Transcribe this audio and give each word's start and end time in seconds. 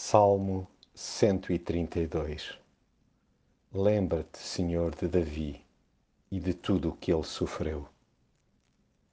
Salmo 0.00 0.66
132 0.94 2.56
Lembra-te, 3.72 4.38
Senhor, 4.38 4.94
de 4.94 5.08
Davi 5.08 5.60
e 6.30 6.38
de 6.38 6.54
tudo 6.54 6.90
o 6.90 6.96
que 6.96 7.12
ele 7.12 7.24
sofreu. 7.24 7.88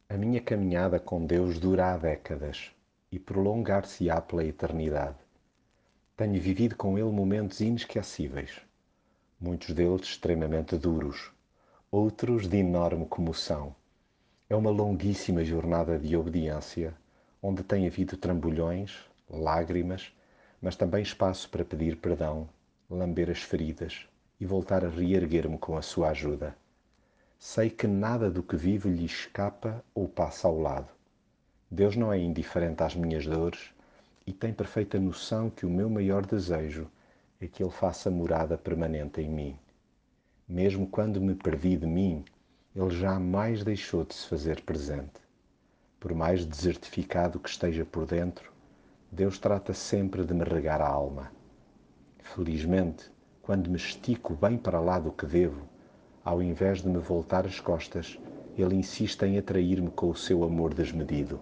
A 0.08 0.16
minha 0.16 0.40
caminhada 0.40 1.00
com 1.00 1.26
Deus 1.26 1.58
dura 1.58 1.92
há 1.92 1.98
décadas 1.98 2.72
e 3.12 3.18
prolongar-se-á 3.18 4.22
pela 4.22 4.46
eternidade. 4.46 5.18
Tenho 6.16 6.40
vivido 6.40 6.76
com 6.76 7.00
ele 7.00 7.12
momentos 7.12 7.62
inesquecíveis, 7.62 8.62
muitos 9.42 9.74
deles 9.74 10.04
extremamente 10.04 10.78
duros, 10.78 11.32
outros 11.90 12.48
de 12.48 12.58
enorme 12.58 13.08
comoção. 13.08 13.76
É 14.48 14.56
uma 14.56 14.70
longuíssima 14.70 15.44
jornada 15.44 15.98
de 15.98 16.16
obediência, 16.16 16.96
onde 17.42 17.64
tem 17.64 17.88
havido 17.88 18.16
trambolhões, 18.16 18.96
lágrimas, 19.28 20.14
mas 20.62 20.76
também 20.76 21.02
espaço 21.02 21.50
para 21.50 21.66
pedir 21.66 21.98
perdão, 21.98 22.50
lamber 22.90 23.30
as 23.30 23.42
feridas 23.42 24.08
e 24.40 24.46
voltar 24.46 24.84
a 24.84 24.90
reerguer-me 24.90 25.58
com 25.58 25.78
a 25.78 25.82
sua 25.82 26.10
ajuda. 26.10 26.56
Sei 27.38 27.70
que 27.70 27.88
nada 27.88 28.30
do 28.30 28.42
que 28.42 28.56
vivo 28.56 28.90
lhe 28.90 29.06
escapa 29.06 29.84
ou 29.94 30.08
passa 30.08 30.48
ao 30.48 30.60
lado. 30.60 30.90
Deus 31.70 31.96
não 31.96 32.12
é 32.12 32.20
indiferente 32.20 32.84
às 32.84 32.96
minhas 32.96 33.26
dores 33.26 33.72
e 34.26 34.34
tem 34.34 34.54
perfeita 34.54 35.00
noção 35.00 35.50
que 35.50 35.66
o 35.66 35.70
meu 35.70 35.90
maior 35.90 36.26
desejo 36.26 36.90
é 37.40 37.48
que 37.48 37.62
Ele 37.62 37.72
faça 37.72 38.10
morada 38.10 38.58
permanente 38.58 39.22
em 39.22 39.30
mim. 39.30 39.60
Mesmo 40.48 40.88
quando 40.88 41.22
me 41.22 41.36
perdi 41.36 41.76
de 41.78 41.86
mim, 41.86 42.24
Ele 42.76 42.90
jamais 42.90 43.64
deixou 43.64 44.04
de 44.04 44.16
se 44.16 44.28
fazer 44.28 44.62
presente. 44.62 45.22
Por 46.00 46.14
mais 46.14 46.46
desertificado 46.46 47.40
que 47.40 47.50
esteja 47.50 47.84
por 47.84 48.06
dentro, 48.06 48.52
Deus 49.16 49.40
trata 49.40 49.74
sempre 49.74 50.26
de 50.26 50.34
me 50.34 50.44
regar 50.44 50.82
a 50.82 50.90
alma. 50.90 51.32
Felizmente, 52.20 53.10
quando 53.42 53.70
me 53.70 53.78
estico 53.78 54.34
bem 54.34 54.58
para 54.58 54.82
lá 54.82 55.00
do 55.00 55.10
que 55.10 55.26
devo, 55.26 55.70
ao 56.22 56.44
invés 56.44 56.82
de 56.82 56.90
me 56.90 56.98
voltar 56.98 57.46
as 57.46 57.62
costas, 57.62 58.20
Ele 58.58 58.76
insiste 58.76 59.24
em 59.24 59.38
atrair-me 59.38 59.90
com 59.90 60.10
o 60.10 60.16
seu 60.18 60.44
amor 60.44 60.74
desmedido. 60.74 61.40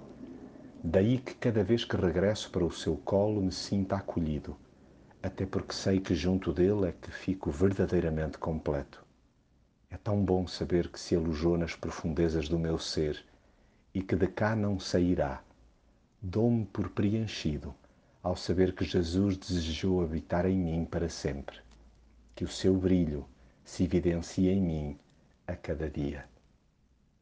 Daí 0.83 1.17
que 1.17 1.33
cada 1.33 1.63
vez 1.63 1.83
que 1.83 1.97
regresso 1.97 2.51
para 2.51 2.63
o 2.63 2.71
seu 2.71 2.95
colo 2.95 3.41
me 3.41 3.51
sinta 3.51 3.95
acolhido, 3.95 4.55
até 5.23 5.43
porque 5.43 5.73
sei 5.73 5.99
que 5.99 6.13
junto 6.13 6.53
dele 6.53 6.89
é 6.89 6.91
que 6.91 7.09
fico 7.09 7.49
verdadeiramente 7.49 8.37
completo. 8.37 9.03
É 9.89 9.97
tão 9.97 10.23
bom 10.23 10.45
saber 10.45 10.89
que 10.89 10.99
se 10.99 11.15
alojou 11.15 11.57
nas 11.57 11.75
profundezas 11.75 12.47
do 12.47 12.59
meu 12.59 12.77
ser 12.77 13.25
e 13.95 14.03
que 14.03 14.15
de 14.15 14.27
cá 14.27 14.55
não 14.55 14.79
sairá 14.79 15.41
Dou-me 16.25 16.65
por 16.65 16.89
preenchido 16.91 17.75
ao 18.23 18.37
saber 18.37 18.73
que 18.73 18.85
Jesus 18.85 19.35
desejou 19.35 20.01
habitar 20.01 20.45
em 20.45 20.57
mim 20.57 20.85
para 20.85 21.09
sempre, 21.09 21.57
que 22.33 22.45
o 22.45 22.47
seu 22.47 22.77
brilho 22.77 23.27
se 23.65 23.83
evidencia 23.83 24.53
em 24.53 24.61
mim 24.61 24.99
a 25.45 25.53
cada 25.53 25.89
dia. 25.89 26.23